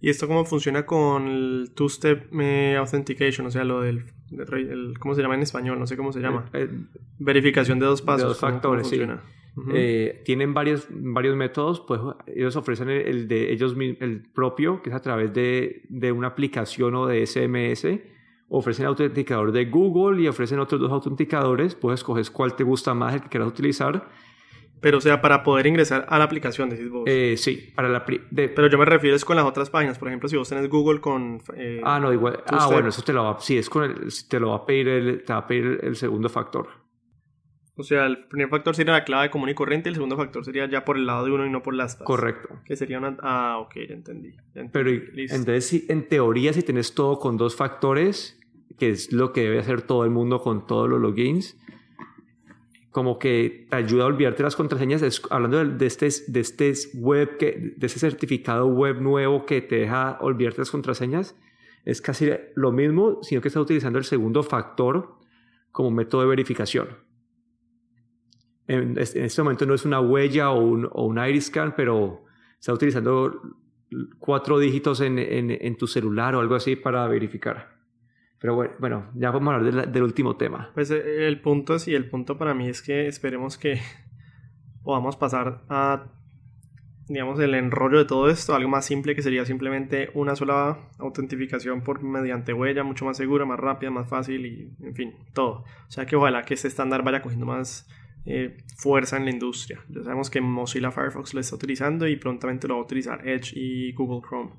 ¿Y 0.00 0.10
esto 0.10 0.28
cómo 0.28 0.44
funciona 0.44 0.86
con 0.86 1.26
el 1.26 1.72
two-step 1.74 2.32
eh, 2.40 2.76
authentication? 2.78 3.48
O 3.48 3.50
sea, 3.50 3.64
lo 3.64 3.80
del, 3.80 4.04
¿Cómo 4.98 5.14
se 5.14 5.22
llama 5.22 5.34
en 5.34 5.42
español? 5.42 5.78
No 5.78 5.86
sé 5.86 5.96
cómo 5.96 6.12
se 6.12 6.20
llama. 6.20 6.46
Eh, 6.52 6.68
eh, 6.70 6.78
Verificación 7.18 7.78
de 7.78 7.86
dos 7.86 8.02
pasos. 8.02 8.22
De 8.22 8.28
dos 8.28 8.40
factores, 8.40 8.88
sí. 8.88 9.00
tienen 10.24 10.54
varios, 10.54 10.86
varios 10.90 11.36
métodos, 11.36 11.80
pues 11.80 12.00
ellos 12.26 12.54
ofrecen 12.56 12.90
el, 12.90 13.26
de 13.26 13.52
ellos 13.52 13.74
el 13.78 14.22
propio, 14.32 14.82
que 14.82 14.90
es 14.90 14.96
a 14.96 15.00
través 15.00 15.32
de, 15.32 15.82
de, 15.88 16.12
una 16.12 16.28
aplicación 16.28 16.94
o 16.94 17.06
de 17.06 17.26
SMS. 17.26 17.86
Ofrecen 18.50 18.86
autenticador 18.86 19.52
de 19.52 19.66
Google 19.66 20.22
y 20.22 20.28
ofrecen 20.28 20.58
otros 20.58 20.80
dos 20.80 20.90
autenticadores. 20.90 21.74
Pues 21.74 22.00
escoges 22.00 22.30
cuál 22.30 22.56
te 22.56 22.64
gusta 22.64 22.94
más, 22.94 23.14
el 23.14 23.22
que 23.22 23.28
quieras 23.28 23.48
utilizar. 23.48 24.08
Pero, 24.80 24.98
o 24.98 25.00
sea, 25.00 25.20
para 25.20 25.42
poder 25.42 25.66
ingresar 25.66 26.06
a 26.08 26.18
la 26.18 26.24
aplicación, 26.24 26.70
decís 26.70 26.88
vos. 26.88 27.04
Eh, 27.06 27.34
sí, 27.36 27.72
para 27.74 27.88
la... 27.88 28.04
Pero 28.04 28.68
yo 28.68 28.78
me 28.78 28.84
refiero 28.84 29.16
es 29.16 29.24
con 29.24 29.36
las 29.36 29.44
otras 29.44 29.70
páginas. 29.70 29.98
Por 29.98 30.08
ejemplo, 30.08 30.28
si 30.28 30.36
vos 30.36 30.48
tenés 30.48 30.68
Google 30.68 31.00
con... 31.00 31.40
Eh, 31.56 31.80
ah, 31.84 31.98
no, 31.98 32.12
igual. 32.12 32.42
Ah, 32.46 32.68
bueno, 32.70 32.88
eso 32.88 33.02
te 33.02 33.12
lo 33.12 33.24
va... 33.24 33.40
Sí, 33.40 33.58
es 33.58 33.68
con 33.68 33.84
el, 33.84 34.08
te 34.28 34.38
lo 34.38 34.50
va 34.50 34.56
a 34.56 34.66
pedir 34.66 34.88
el, 34.88 35.24
te 35.24 35.32
va 35.32 35.40
a 35.40 35.46
pedir 35.46 35.80
el 35.82 35.96
segundo 35.96 36.28
factor. 36.28 36.68
O 37.76 37.82
sea, 37.82 38.06
el 38.06 38.26
primer 38.26 38.48
factor 38.48 38.74
sería 38.74 38.92
la 38.92 39.04
clave 39.04 39.30
común 39.30 39.48
y 39.48 39.54
corriente 39.54 39.88
y 39.88 39.90
el 39.90 39.94
segundo 39.94 40.16
factor 40.16 40.44
sería 40.44 40.68
ya 40.68 40.84
por 40.84 40.96
el 40.96 41.06
lado 41.06 41.24
de 41.24 41.30
uno 41.30 41.46
y 41.46 41.50
no 41.50 41.62
por 41.62 41.74
las 41.74 41.96
Correcto. 41.96 42.60
Que 42.64 42.76
sería 42.76 42.98
una... 42.98 43.16
Ah, 43.20 43.58
ok, 43.58 43.74
ya 43.88 43.94
entendí. 43.94 44.34
Pero 44.72 44.90
entonces, 44.90 45.66
si, 45.66 45.86
en 45.88 46.08
teoría, 46.08 46.52
si 46.52 46.62
tenés 46.62 46.94
todo 46.94 47.18
con 47.18 47.36
dos 47.36 47.54
factores, 47.56 48.38
que 48.78 48.90
es 48.90 49.12
lo 49.12 49.32
que 49.32 49.42
debe 49.42 49.58
hacer 49.58 49.82
todo 49.82 50.04
el 50.04 50.10
mundo 50.10 50.40
con 50.40 50.66
todos 50.66 50.88
los 50.88 51.00
logins, 51.00 51.56
como 52.98 53.16
que 53.16 53.68
te 53.70 53.76
ayuda 53.76 54.02
a 54.02 54.06
olvidarte 54.08 54.42
las 54.42 54.56
contraseñas, 54.56 55.22
hablando 55.30 55.64
de, 55.64 55.86
este, 55.86 56.08
de 56.26 56.40
este 56.40 56.74
web, 56.94 57.36
que, 57.36 57.74
de 57.76 57.86
ese 57.86 58.00
certificado 58.00 58.66
web 58.66 59.00
nuevo 59.00 59.46
que 59.46 59.60
te 59.60 59.76
deja 59.76 60.18
olvidarte 60.20 60.62
las 60.62 60.72
contraseñas, 60.72 61.36
es 61.84 62.02
casi 62.02 62.28
lo 62.56 62.72
mismo, 62.72 63.20
sino 63.22 63.40
que 63.40 63.46
está 63.46 63.60
utilizando 63.60 64.00
el 64.00 64.04
segundo 64.04 64.42
factor 64.42 65.14
como 65.70 65.92
método 65.92 66.22
de 66.22 66.26
verificación. 66.26 66.88
En, 68.66 68.98
este 68.98 69.42
momento 69.44 69.64
no 69.64 69.74
es 69.74 69.84
una 69.84 70.00
huella 70.00 70.50
o 70.50 70.60
un, 70.60 70.88
o 70.90 71.06
un 71.06 71.24
iris 71.24 71.46
scan, 71.46 71.76
pero 71.76 72.24
está 72.58 72.72
utilizando 72.72 73.40
cuatro 74.18 74.58
dígitos 74.58 75.02
en, 75.02 75.20
en, 75.20 75.52
en 75.52 75.76
tu 75.76 75.86
celular 75.86 76.34
o 76.34 76.40
algo 76.40 76.56
así 76.56 76.74
para 76.74 77.06
verificar. 77.06 77.77
Pero 78.40 78.54
bueno, 78.78 79.10
ya 79.14 79.30
vamos 79.30 79.52
a 79.52 79.56
hablar 79.56 79.90
del, 79.90 80.02
último 80.02 80.36
tema. 80.36 80.70
Pues 80.74 80.90
eh, 80.90 81.26
el 81.26 81.40
punto 81.40 81.76
y 81.86 81.94
el 81.94 82.08
punto 82.08 82.38
para 82.38 82.54
mí 82.54 82.68
es 82.68 82.82
que 82.82 83.08
esperemos 83.08 83.58
que 83.58 83.80
podamos 84.84 85.16
pasar 85.16 85.62
a, 85.68 86.06
digamos, 87.08 87.40
el 87.40 87.54
enrollo 87.54 87.98
de 87.98 88.04
todo 88.04 88.30
esto, 88.30 88.54
algo 88.54 88.68
más 88.68 88.84
simple 88.84 89.16
que 89.16 89.22
sería 89.22 89.44
simplemente 89.44 90.10
una 90.14 90.36
sola 90.36 90.78
autentificación 90.98 91.82
por 91.82 92.02
mediante 92.02 92.52
huella, 92.52 92.84
mucho 92.84 93.04
más 93.04 93.16
segura, 93.16 93.44
más 93.44 93.58
rápida, 93.58 93.90
más 93.90 94.08
fácil 94.08 94.46
y, 94.46 94.72
en 94.84 94.94
fin, 94.94 95.14
todo. 95.32 95.64
O 95.88 95.90
sea 95.90 96.06
que 96.06 96.14
ojalá 96.14 96.44
que 96.44 96.54
este 96.54 96.68
estándar 96.68 97.02
vaya 97.02 97.22
cogiendo 97.22 97.46
más 97.46 97.88
eh, 98.24 98.58
fuerza 98.76 99.16
en 99.16 99.24
la 99.24 99.30
industria. 99.32 99.80
Ya 99.88 100.04
sabemos 100.04 100.30
que 100.30 100.40
Mozilla 100.40 100.92
Firefox 100.92 101.34
lo 101.34 101.40
está 101.40 101.56
utilizando 101.56 102.06
y 102.06 102.14
prontamente 102.16 102.68
lo 102.68 102.74
va 102.74 102.80
a 102.82 102.84
utilizar 102.84 103.26
Edge 103.26 103.52
y 103.56 103.92
Google 103.94 104.20
Chrome. 104.28 104.52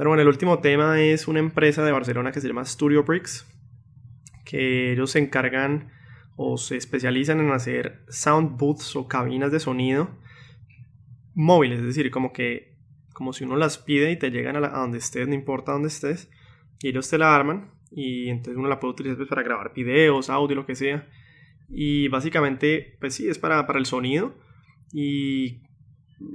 Pero 0.00 0.08
bueno, 0.08 0.22
el 0.22 0.28
último 0.28 0.60
tema 0.60 0.98
es 1.02 1.28
una 1.28 1.40
empresa 1.40 1.84
de 1.84 1.92
Barcelona 1.92 2.32
que 2.32 2.40
se 2.40 2.48
llama 2.48 2.64
Studio 2.64 3.04
Bricks, 3.04 3.46
que 4.46 4.92
ellos 4.92 5.10
se 5.10 5.18
encargan 5.18 5.90
o 6.36 6.56
se 6.56 6.78
especializan 6.78 7.38
en 7.38 7.50
hacer 7.50 8.02
sound 8.08 8.56
booths 8.56 8.96
o 8.96 9.06
cabinas 9.06 9.52
de 9.52 9.60
sonido 9.60 10.08
móviles, 11.34 11.80
es 11.80 11.84
decir, 11.84 12.10
como 12.10 12.32
que 12.32 12.78
como 13.12 13.34
si 13.34 13.44
uno 13.44 13.56
las 13.56 13.76
pide 13.76 14.10
y 14.10 14.18
te 14.18 14.30
llegan 14.30 14.56
a, 14.56 14.70
donde 14.70 14.96
estés, 14.96 15.28
no 15.28 15.34
importa 15.34 15.72
dónde 15.72 15.88
estés, 15.88 16.30
y 16.80 16.88
ellos 16.88 17.10
te 17.10 17.18
la 17.18 17.36
arman 17.36 17.70
y 17.90 18.30
entonces 18.30 18.56
uno 18.56 18.70
la 18.70 18.80
puede 18.80 18.94
utilizar 18.94 19.18
pues, 19.18 19.28
para 19.28 19.42
grabar 19.42 19.74
videos, 19.74 20.30
audio, 20.30 20.56
lo 20.56 20.64
que 20.64 20.76
sea. 20.76 21.06
Y 21.68 22.08
básicamente, 22.08 22.96
pues 23.00 23.16
sí, 23.16 23.28
es 23.28 23.38
para, 23.38 23.66
para 23.66 23.78
el 23.78 23.84
sonido. 23.84 24.34
Y 24.94 25.60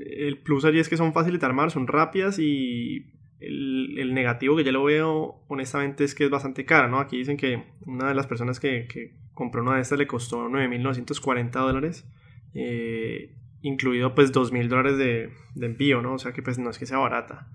el 0.05 0.37
plus 0.43 0.65
allí 0.65 0.77
es 0.77 0.87
que 0.87 0.97
son 0.97 1.13
fáciles 1.13 1.39
de 1.39 1.47
armar, 1.47 1.71
son 1.71 1.87
rápidas 1.87 2.37
y 2.37 3.14
el, 3.39 4.13
negativo 4.13 4.55
que 4.55 4.63
yo 4.63 4.71
lo 4.71 4.83
veo, 4.83 5.43
honestamente, 5.47 6.03
es 6.03 6.15
que 6.15 6.25
es 6.25 6.29
bastante 6.29 6.65
cara, 6.65 6.87
¿no? 6.87 6.99
Aquí 6.99 7.17
dicen 7.17 7.37
que 7.37 7.63
una 7.85 8.07
de 8.07 8.15
las 8.15 8.27
personas 8.27 8.59
que, 8.59 8.87
compró 9.33 9.61
una 9.61 9.75
de 9.75 9.81
estas 9.81 9.99
le 9.99 10.07
costó 10.07 10.47
9.940 10.47 11.51
dólares, 11.51 12.07
eh, 12.53 13.35
incluido 13.61 14.15
pues 14.15 14.31
2.000 14.31 14.67
dólares 14.67 14.97
de, 14.97 15.31
envío, 15.65 16.01
¿no? 16.01 16.13
O 16.13 16.19
sea 16.19 16.31
que 16.31 16.41
pues 16.41 16.57
no 16.57 16.69
es 16.69 16.79
que 16.79 16.85
sea 16.85 16.97
barata. 16.97 17.49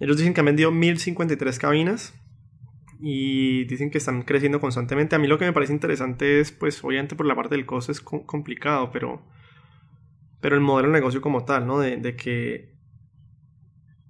Ellos 0.00 0.16
dicen 0.16 0.34
que 0.34 0.40
han 0.40 0.46
vendido 0.46 0.70
1.053 0.70 1.58
cabinas 1.58 2.14
y 3.00 3.64
dicen 3.64 3.90
que 3.90 3.98
están 3.98 4.22
creciendo 4.22 4.60
constantemente. 4.60 5.16
A 5.16 5.18
mí 5.18 5.26
lo 5.26 5.38
que 5.38 5.44
me 5.44 5.52
parece 5.52 5.72
interesante 5.72 6.38
es, 6.38 6.52
pues 6.52 6.82
obviamente 6.84 7.16
por 7.16 7.26
la 7.26 7.34
parte 7.34 7.56
del 7.56 7.66
costo 7.66 7.90
es 7.90 8.00
complicado, 8.00 8.92
pero, 8.92 9.26
pero 10.40 10.54
el 10.54 10.60
modelo 10.60 10.88
de 10.88 10.94
negocio 10.94 11.20
como 11.20 11.44
tal, 11.44 11.66
¿no? 11.66 11.80
De, 11.80 11.96
de 11.96 12.14
que 12.14 12.77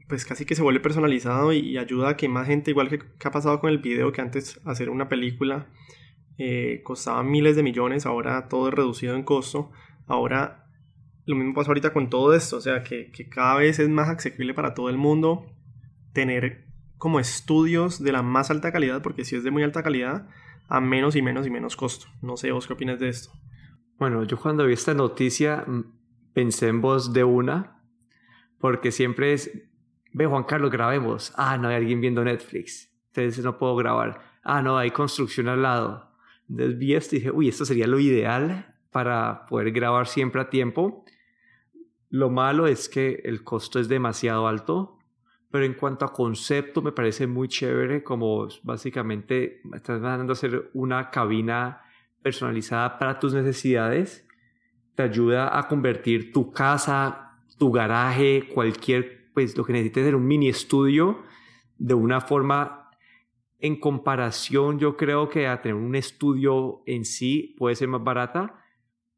pues 0.08 0.24
casi 0.24 0.44
que 0.46 0.54
se 0.54 0.62
vuelve 0.62 0.80
personalizado 0.80 1.52
y, 1.52 1.76
ayuda 1.76 2.10
a 2.10 2.16
que 2.16 2.28
más 2.28 2.46
gente, 2.46 2.70
igual 2.70 2.88
que, 2.88 3.00
ha 3.24 3.30
pasado 3.30 3.60
con 3.60 3.70
el 3.70 3.78
video, 3.78 4.10
que 4.12 4.22
antes 4.22 4.60
hacer 4.64 4.90
una 4.90 5.08
película 5.08 5.68
eh, 6.38 6.80
costaba 6.82 7.22
miles 7.22 7.56
de 7.56 7.62
millones, 7.62 8.06
ahora 8.06 8.48
todo 8.48 8.68
es 8.68 8.74
reducido 8.74 9.14
en 9.14 9.22
costo, 9.22 9.70
ahora 10.06 10.64
lo 11.26 11.36
mismo 11.36 11.52
pasa 11.52 11.68
ahorita 11.68 11.92
con 11.92 12.08
todo 12.08 12.34
esto, 12.34 12.56
o 12.56 12.60
sea 12.60 12.82
que, 12.82 13.12
cada 13.30 13.56
vez 13.56 13.78
es 13.78 13.88
más 13.90 14.08
accesible 14.08 14.54
para 14.54 14.72
todo 14.72 14.88
el 14.88 14.96
mundo 14.96 15.44
tener 16.14 16.64
como 16.96 17.20
estudios 17.20 18.02
de 18.02 18.12
la 18.12 18.22
más 18.22 18.50
alta 18.50 18.72
calidad, 18.72 19.02
porque 19.02 19.26
si 19.26 19.36
es 19.36 19.44
de 19.44 19.50
muy 19.50 19.62
alta 19.62 19.82
calidad, 19.82 20.26
a 20.68 20.80
menos 20.80 21.16
y 21.16 21.22
menos 21.22 21.46
y 21.46 21.50
menos 21.50 21.76
costo. 21.76 22.06
No 22.22 22.36
sé 22.36 22.50
vos 22.50 22.66
qué 22.66 22.72
opinas 22.72 22.98
de 22.98 23.08
esto. 23.08 23.30
Bueno, 23.98 24.24
yo 24.24 24.38
cuando 24.38 24.66
vi 24.66 24.72
esta 24.72 24.94
noticia 24.94 25.64
mm, 25.66 25.84
pensé 26.32 26.68
en 26.68 26.80
vos 26.80 27.12
de 27.12 27.24
una, 27.24 27.82
porque 28.58 28.90
siempre 28.90 29.32
es, 29.34 29.50
ve 30.18 30.26
Juan 30.26 30.42
Carlos, 30.42 30.72
grabemos. 30.72 31.32
Ah, 31.36 31.56
no 31.56 31.68
hay 31.68 31.76
alguien 31.76 32.00
viendo 32.00 32.24
Netflix. 32.24 32.92
Entonces 33.14 33.44
no 33.44 33.56
puedo 33.56 33.76
grabar. 33.76 34.20
Ah, 34.42 34.60
no, 34.62 34.76
hay 34.76 34.90
construcción 34.90 35.46
al 35.46 35.62
lado. 35.62 36.10
Entonces 36.50 36.76
vi 36.76 36.94
esto 36.94 37.14
y 37.14 37.18
dije, 37.20 37.30
uy, 37.30 37.48
esto 37.48 37.64
sería 37.64 37.86
lo 37.86 38.00
ideal 38.00 38.74
para 38.90 39.46
poder 39.46 39.70
grabar 39.70 40.08
siempre 40.08 40.40
a 40.40 40.50
tiempo. 40.50 41.04
Lo 42.10 42.30
malo 42.30 42.66
es 42.66 42.88
que 42.88 43.22
el 43.24 43.44
costo 43.44 43.78
es 43.78 43.88
demasiado 43.88 44.48
alto, 44.48 44.98
pero 45.52 45.64
en 45.64 45.74
cuanto 45.74 46.04
a 46.04 46.12
concepto 46.12 46.82
me 46.82 46.90
parece 46.90 47.28
muy 47.28 47.46
chévere 47.46 48.02
como 48.02 48.48
básicamente 48.64 49.60
estás 49.72 50.00
mandando 50.00 50.32
a 50.32 50.34
hacer 50.34 50.68
una 50.74 51.10
cabina 51.10 51.82
personalizada 52.22 52.98
para 52.98 53.20
tus 53.20 53.34
necesidades. 53.34 54.26
Te 54.96 55.04
ayuda 55.04 55.56
a 55.56 55.68
convertir 55.68 56.32
tu 56.32 56.50
casa, 56.50 57.38
tu 57.56 57.70
garaje, 57.70 58.48
cualquier 58.52 59.17
pues 59.38 59.56
lo 59.56 59.64
que 59.64 59.72
necesites 59.72 60.04
es 60.04 60.14
un 60.14 60.26
mini 60.26 60.48
estudio 60.48 61.22
de 61.76 61.94
una 61.94 62.20
forma 62.20 62.90
en 63.60 63.78
comparación 63.78 64.80
yo 64.80 64.96
creo 64.96 65.28
que 65.28 65.46
a 65.46 65.62
tener 65.62 65.76
un 65.76 65.94
estudio 65.94 66.82
en 66.86 67.04
sí 67.04 67.54
puede 67.56 67.76
ser 67.76 67.86
más 67.86 68.02
barata, 68.02 68.64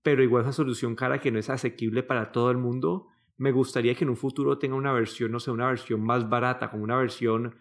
pero 0.03 0.23
igual 0.23 0.43
es 0.43 0.49
una 0.49 0.53
solución 0.53 0.95
cara 0.95 1.23
que 1.23 1.31
no 1.31 1.39
es 1.39 1.49
asequible 1.49 2.03
para 2.03 2.33
todo 2.33 2.51
el 2.51 2.59
mundo. 2.59 3.07
Me 3.39 3.51
gustaría 3.51 3.95
que 3.95 4.05
en 4.05 4.11
un 4.11 4.19
futuro 4.19 4.59
tenga 4.59 4.77
una 4.77 4.93
versión, 4.93 5.33
no 5.33 5.41
sé, 5.41 5.53
una 5.53 5.69
versión 5.69 6.03
más 6.03 6.29
barata, 6.29 6.71
como 6.71 6.85
una 6.85 6.99
versión, 6.99 7.57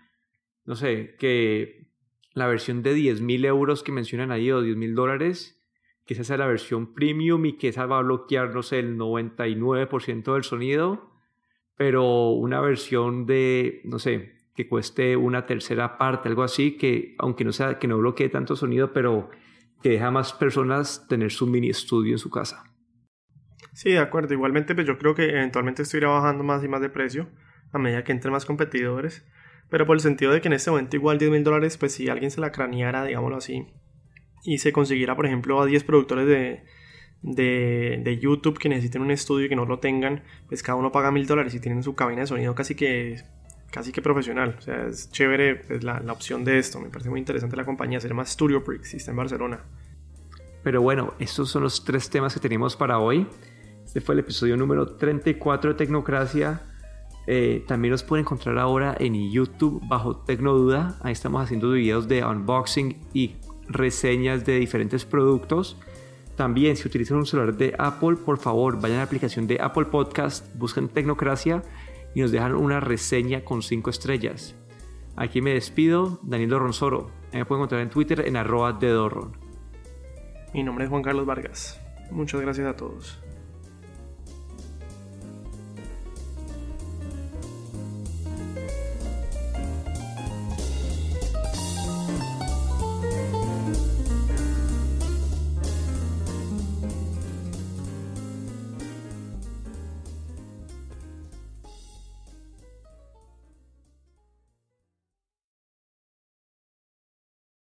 no 0.66 0.75
sé, 0.75 1.16
que 1.18 1.88
la 2.34 2.48
versión 2.48 2.84
de 2.84 2.94
10 2.94 3.22
mil 3.22 3.46
euros 3.46 3.84
que 3.84 3.94
mencionan 3.94 4.34
ahí 4.34 4.51
o 4.51 4.62
10 4.62 4.75
mil 4.75 4.96
dólares, 4.96 5.66
que 6.04 6.13
esa 6.13 6.25
sea 6.25 6.36
la 6.36 6.48
versión 6.48 6.94
premium 6.94 7.46
y 7.46 7.54
que 7.54 7.70
esa 7.70 7.86
va 7.86 8.00
a 8.00 8.01
bloquear, 8.01 8.54
no 8.54 8.63
sé, 8.63 8.80
el 8.80 8.98
99% 8.98 10.34
del 10.34 10.44
sonido 10.44 11.10
pero 11.79 12.31
una 12.31 12.59
versión 12.59 13.25
de, 13.25 13.79
no 13.86 14.00
sé, 14.00 14.33
que 14.53 14.67
cueste 14.67 15.15
una 15.15 15.45
tercera 15.45 15.98
parte, 15.98 16.27
algo 16.27 16.43
así, 16.43 16.75
que 16.75 17.15
aunque 17.19 17.45
no 17.45 17.53
sea, 17.53 17.79
que 17.79 17.88
no 17.88 17.98
bloquee 17.98 18.27
tanto 18.27 18.57
sonido, 18.57 18.91
pero 18.91 19.29
que 19.81 19.91
deja 19.91 20.07
a 20.07 20.12
más 20.12 20.33
personas 20.33 21.07
tener 21.07 21.31
su 21.31 21.48
mini 21.48 21.69
estudio 21.69 22.15
en 22.15 22.17
su 22.17 22.29
casa. 22.29 22.65
Sí, 23.71 23.91
de 23.91 24.00
acuerdo. 24.00 24.33
Igualmente, 24.33 24.75
pues 24.75 24.86
yo 24.86 24.98
creo 24.98 25.15
que 25.15 25.29
eventualmente 25.29 25.83
estoy 25.83 26.01
bajando 26.01 26.43
más 26.43 26.62
y 26.65 26.67
más 26.67 26.81
de 26.81 26.89
precio 26.89 27.29
a 27.71 27.79
medida 27.79 28.03
que 28.03 28.12
entren 28.12 28.33
más 28.33 28.43
competidores. 28.43 29.25
Pero 29.69 29.86
por 29.86 29.95
el 29.95 30.01
sentido 30.01 30.33
de 30.33 30.41
que 30.41 30.50
en 30.50 30.55
este 30.55 30.71
momento 30.71 30.98
igual 30.98 31.17
10 31.17 31.31
mil 31.31 31.45
dólares, 31.45 31.77
pues 31.77 31.93
si 31.93 32.09
alguien 32.09 32.29
se 32.29 32.41
la 32.41 32.51
craneara, 32.51 33.05
digámoslo 33.05 33.38
así, 33.38 33.67
y 34.43 34.57
se 34.57 34.74
consiguiera, 34.74 35.15
por 35.15 35.27
ejemplo, 35.27 35.62
a 35.62 35.65
10 35.65 35.86
productores 35.86 36.27
de, 36.27 36.65
de, 37.22 38.02
de, 38.04 38.18
YouTube 38.18 38.58
que 38.58 38.70
necesiten 38.70 39.02
un 39.02 39.12
estudio 39.12 39.46
y 39.46 39.50
que 39.50 39.56
no 39.56 39.66
lo 39.66 39.80
tengan, 39.80 40.24
pues 40.48 40.64
cada 40.64 40.78
uno 40.78 40.92
paga 40.92 41.12
mil 41.12 41.28
dólares 41.28 41.54
y 41.54 41.60
tienen 41.60 41.84
su 41.84 41.96
cabina 41.96 42.22
de 42.22 42.28
sonido 42.28 42.56
casi 42.56 42.76
que 42.76 43.24
casi 43.72 43.92
que 43.92 44.02
profesional. 44.02 44.56
O 44.58 44.62
sea, 44.62 44.88
es 44.88 45.12
chévere 45.12 45.56
pues, 45.56 45.84
la, 45.84 46.00
la, 46.00 46.14
opción 46.14 46.44
de 46.44 46.58
esto. 46.58 46.80
Me 46.80 46.90
parece 46.90 47.10
muy 47.10 47.20
interesante 47.20 47.56
la 47.56 47.66
compañía. 47.66 48.00
Se 48.00 48.08
llama 48.08 48.26
Studio 48.26 48.62
Bricks 48.62 48.94
y 48.94 48.98
está 48.98 49.12
en 49.12 49.18
Barcelona. 49.18 49.60
Pero 50.64 50.82
bueno, 50.82 51.14
estos 51.20 51.50
son 51.50 51.64
los 51.64 51.84
tres 51.84 52.10
temas 52.10 52.34
que 52.34 52.40
tenemos 52.40 52.76
para 52.76 53.00
hoy. 53.00 53.28
Este 53.86 54.02
fue 54.02 54.14
el 54.14 54.20
episodio 54.20 54.58
número 54.58 54.96
34 54.98 55.72
de 55.72 55.78
Tecnocracia. 55.78 56.62
Eh, 57.28 57.64
también 57.68 57.92
nos 57.92 58.04
pueden 58.04 58.26
encontrar 58.26 58.58
ahora 58.58 58.96
en 59.00 59.32
YouTube 59.32 59.82
bajo 59.88 60.18
Tecnoduda. 60.18 60.98
Ahí 61.02 61.14
estamos 61.14 61.44
haciendo 61.44 61.72
videos 61.72 62.08
de 62.08 62.24
unboxing 62.24 62.98
y 63.14 63.36
reseñas 63.68 64.46
de 64.46 64.60
diferentes 64.60 65.06
productos. 65.06 65.78
También, 66.39 66.77
si 66.77 66.88
utilizan 66.88 67.17
un 67.17 67.25
celular 67.25 67.53
de 67.58 67.75
Apple, 67.77 68.15
por 68.15 68.38
favor, 68.38 68.79
vayan 68.79 68.96
a 68.96 69.01
la 69.01 69.03
aplicación 69.03 69.46
de 69.46 69.60
Apple 69.60 69.88
Podcast, 69.88 70.46
busquen 70.55 70.88
Tecnocracia 70.88 71.63
y 72.15 72.22
nos 72.22 72.31
dejan 72.31 72.55
una 72.55 72.79
reseña 72.79 73.43
con 73.43 73.62
5 73.62 73.89
estrellas. 73.89 74.55
Aquí 75.17 75.41
me 75.41 75.53
despido, 75.53 76.22
Daniel 76.24 76.51
Dorronsoro. 76.51 77.12
Me 77.34 77.43
pueden 77.43 77.60
encontrar 77.60 77.81
en 77.81 77.89
Twitter 77.89 78.25
en 78.25 78.38
arroba 78.38 78.72
de 78.72 78.88
Dorron. 78.88 79.38
Mi 80.53 80.63
nombre 80.63 80.86
es 80.86 80.89
Juan 80.89 81.03
Carlos 81.03 81.25
Vargas. 81.25 81.77
Muchas 82.10 82.39
gracias 82.39 82.67
a 82.67 82.77
todos. 82.77 83.19